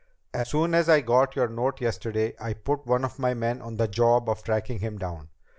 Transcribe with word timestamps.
"As 0.33 0.49
soon 0.49 0.73
as 0.73 0.89
I 0.89 1.01
got 1.01 1.35
your 1.35 1.47
note 1.47 1.79
yesterday, 1.79 2.33
I 2.41 2.53
put 2.53 2.87
one 2.87 3.05
of 3.05 3.19
my 3.19 3.35
men 3.35 3.61
on 3.61 3.77
the 3.77 3.87
job 3.87 4.29
of 4.29 4.41
tracking 4.41 4.79
him 4.79 4.97
down. 4.97 5.29